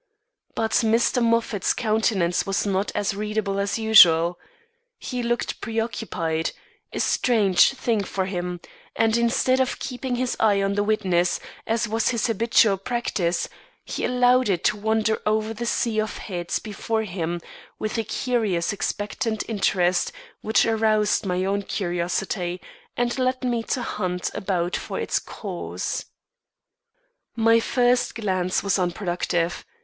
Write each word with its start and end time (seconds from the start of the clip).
But 0.55 0.71
Mr. 0.83 1.23
Moffat's 1.23 1.75
countenance 1.75 2.43
was 2.43 2.65
not 2.65 2.91
as 2.95 3.13
readable 3.15 3.59
as 3.59 3.77
usual. 3.77 4.39
He 4.97 5.21
looked 5.21 5.61
preoccupied 5.61 6.53
a 6.91 6.99
strange 6.99 7.73
thing 7.75 8.03
for 8.03 8.25
him; 8.25 8.61
and, 8.95 9.15
instead 9.15 9.59
of 9.59 9.77
keeping 9.77 10.15
his 10.15 10.35
eye 10.39 10.59
on 10.59 10.73
the 10.73 10.81
witness, 10.81 11.39
as 11.67 11.87
was 11.87 12.09
his 12.09 12.25
habitual 12.25 12.77
practice, 12.77 13.47
he 13.85 14.03
allowed 14.03 14.49
it 14.49 14.63
to 14.63 14.77
wander 14.77 15.21
over 15.23 15.53
the 15.53 15.67
sea 15.67 15.99
of 16.01 16.17
heads 16.17 16.57
before 16.57 17.03
him, 17.03 17.39
with 17.77 17.99
a 17.99 18.03
curious 18.03 18.73
expectant 18.73 19.43
interest 19.47 20.11
which 20.41 20.65
aroused 20.65 21.27
my 21.27 21.45
own 21.45 21.61
curiosity, 21.61 22.59
and 22.97 23.19
led 23.19 23.43
me 23.43 23.61
to 23.61 23.83
hunt 23.83 24.31
about 24.33 24.75
for 24.75 24.99
its 24.99 25.19
cause. 25.19 26.05
My 27.35 27.59
first 27.59 28.15
glance 28.15 28.63
was 28.63 28.79
unproductive. 28.79 29.63